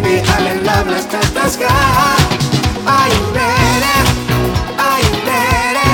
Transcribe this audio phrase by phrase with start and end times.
[0.00, 1.68] baby, I'm in love, let's touch the sky.
[2.84, 3.96] Are you ready?
[4.76, 5.88] Are you ready?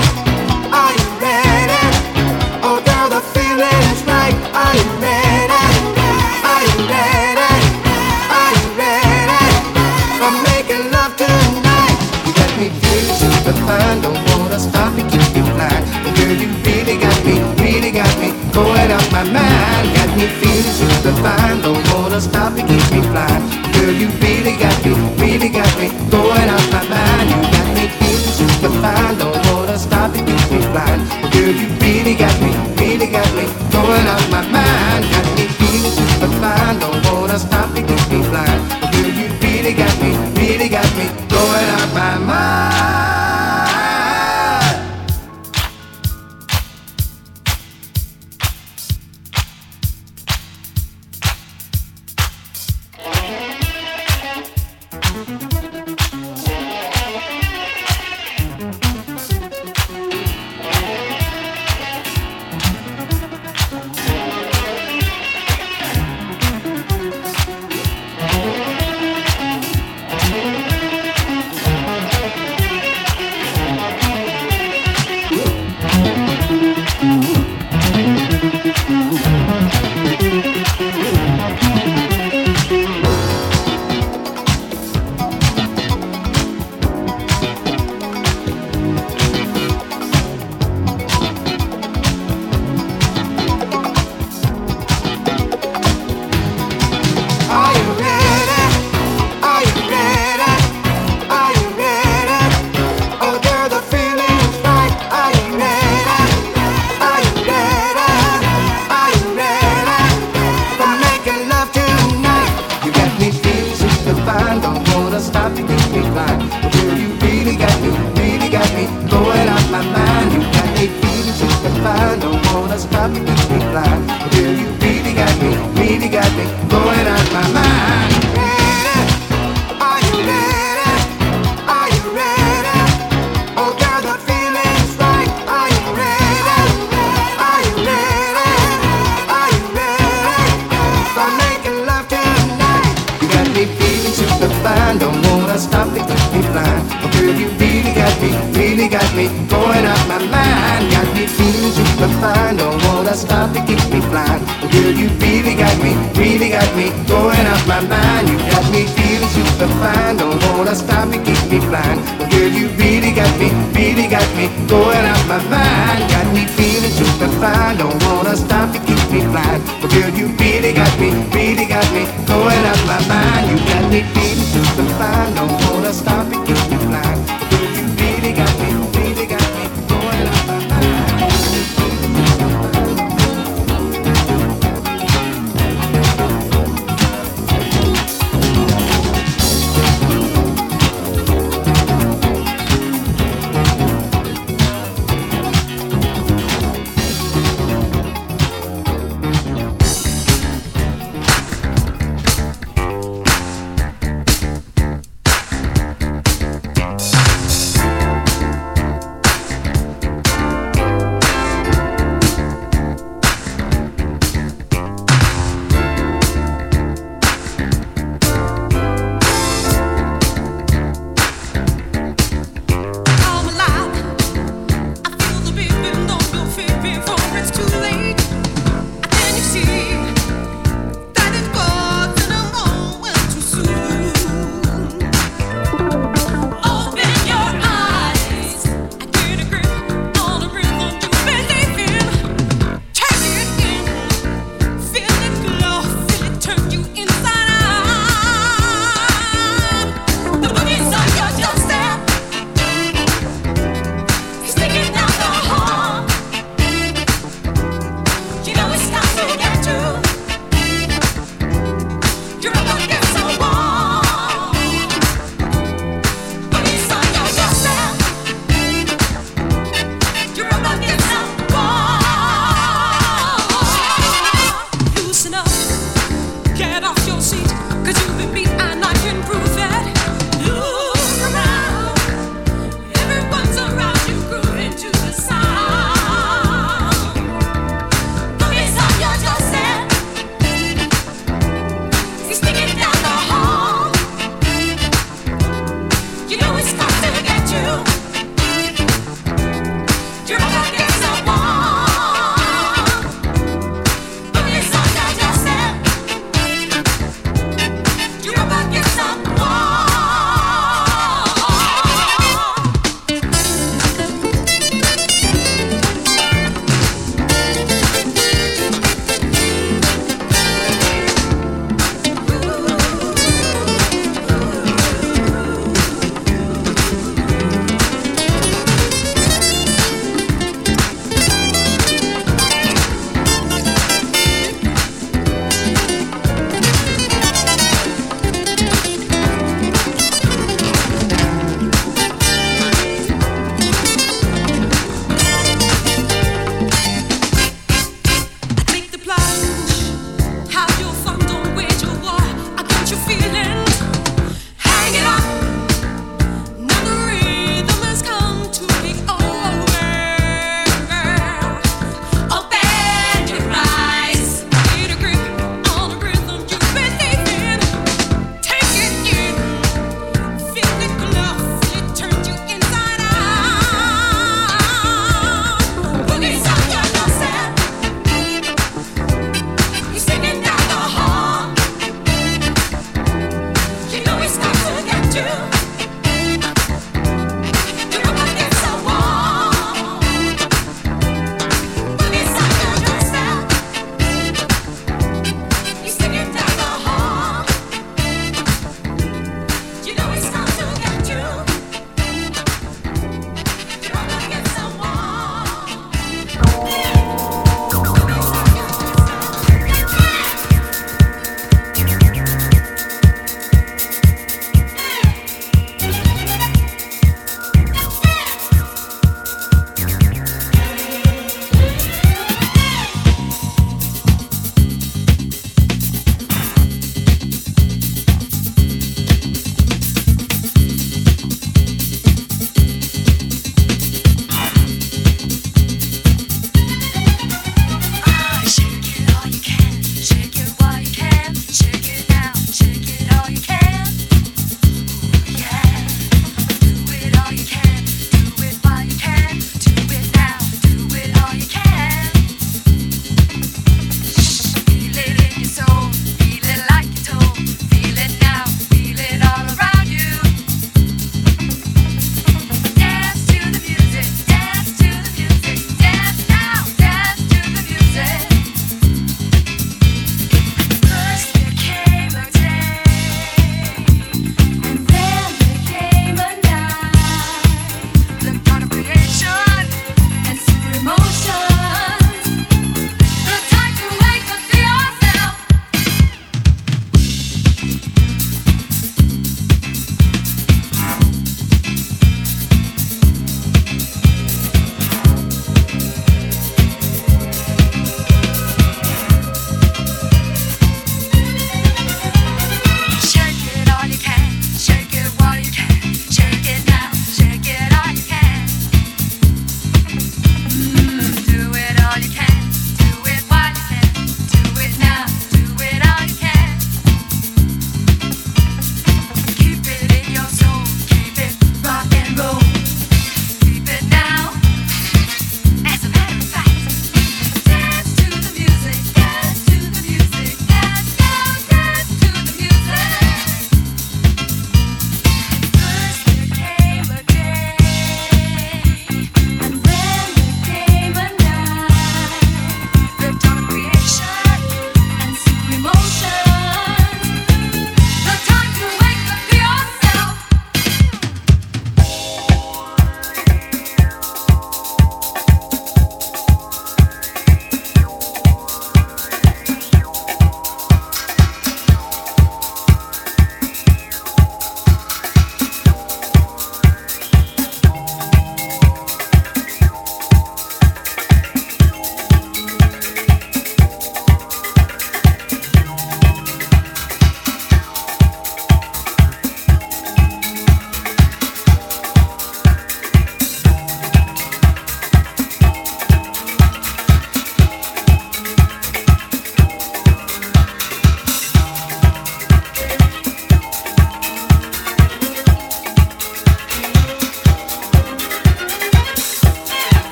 [0.74, 1.82] Are you ready?
[2.66, 4.34] Oh girl, the feeling is right.
[4.58, 5.62] Are you ready?
[6.50, 7.54] Are you ready?
[8.38, 9.44] Are you ready?
[10.24, 11.98] I'm making love tonight.
[12.26, 14.02] You got me free to the fine.
[14.02, 15.84] don't wanna stop and keep you blind.
[16.02, 19.86] But girl, you really got me, really got me going out my mind.
[19.94, 23.41] Got me feeling to the line, don't wanna stop and keep me blind
[23.92, 24.41] will you be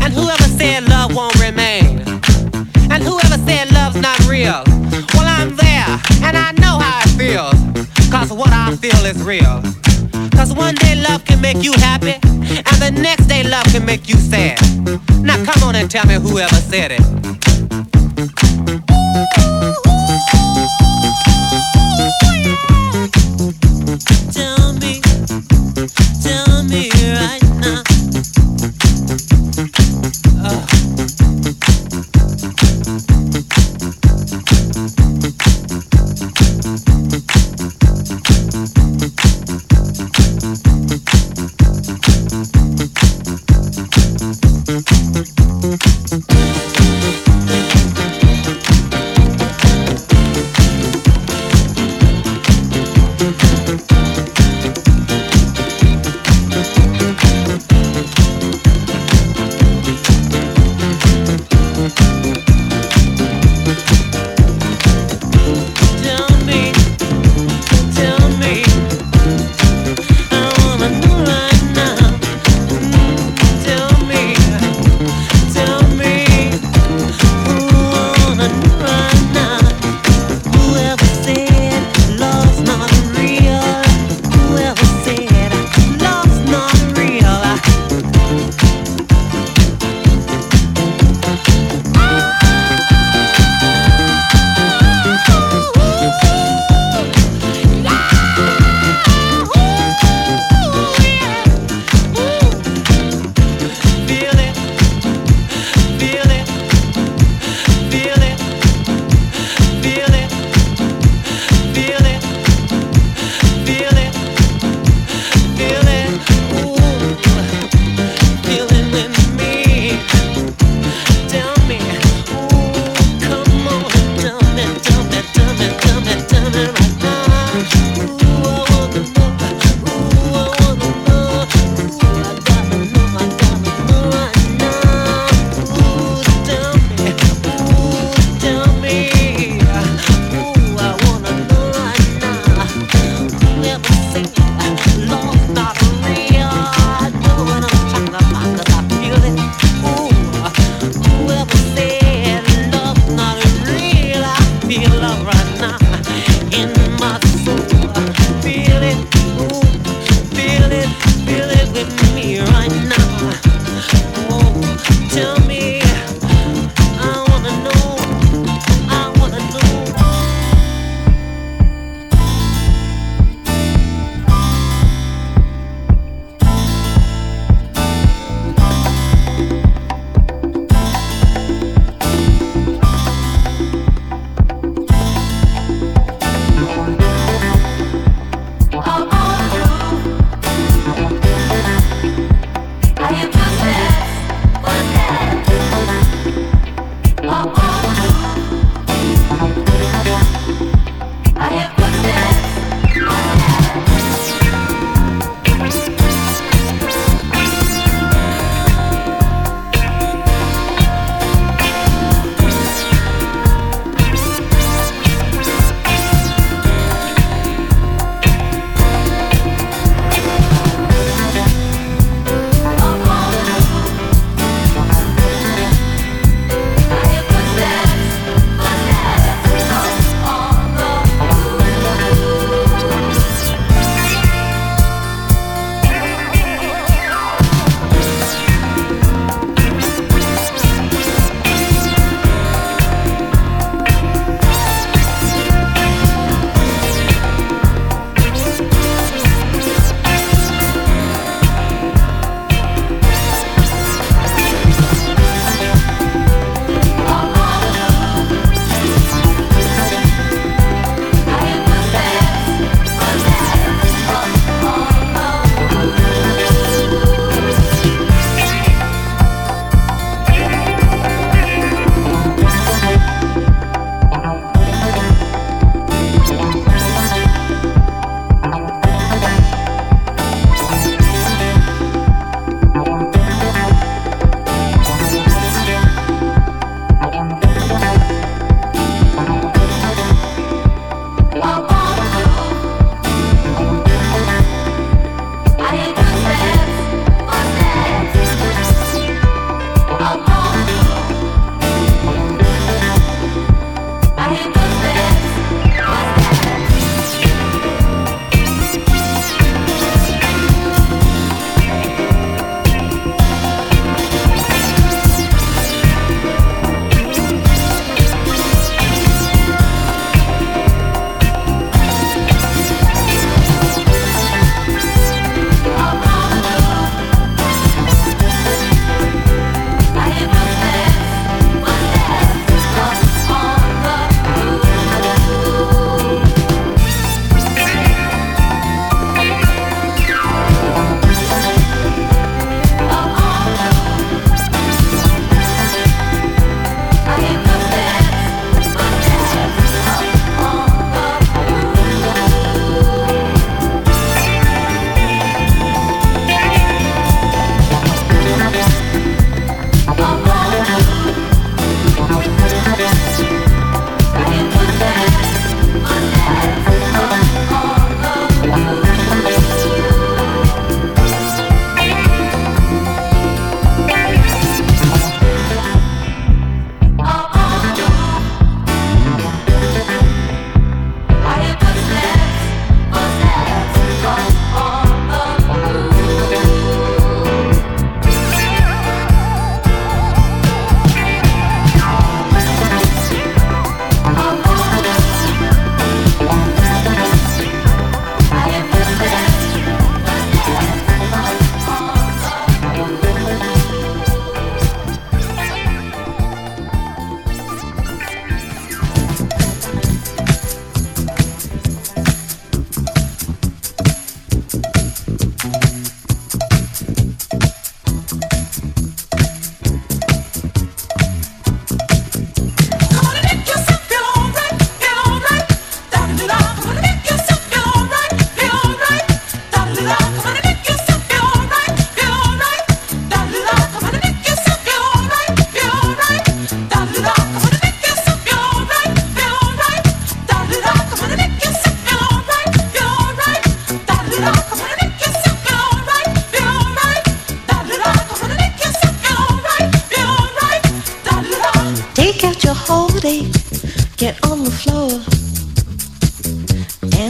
[0.00, 2.00] And whoever said love won't remain?
[2.90, 4.62] And whoever said love's not real?
[5.14, 5.90] Well, I'm there,
[6.26, 7.58] and I know how it feels.
[8.10, 9.62] Cause what I feel is real.
[10.32, 14.08] Cause one day love can make you happy, and the next day love can make
[14.08, 14.60] you sad.
[15.22, 17.51] Now come on and tell me whoever said it.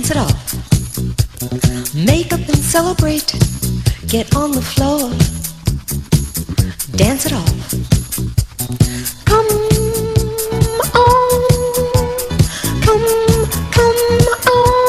[0.02, 1.94] Dance it off.
[1.94, 3.32] Make up and celebrate.
[4.08, 5.10] Get on the floor.
[6.96, 7.70] Dance it off.
[9.24, 9.46] Come
[10.98, 11.22] on.
[12.82, 13.06] Come,
[13.70, 14.00] come
[14.50, 14.80] on.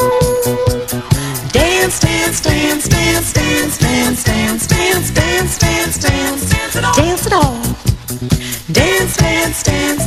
[1.52, 6.50] Dance, dance, dance, dance, dance, dance, dance, dance, dance, dance, dance.
[6.96, 7.54] Dance it off.
[8.72, 10.03] Dance, dance, dance, dance, dance,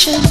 [0.00, 0.29] passion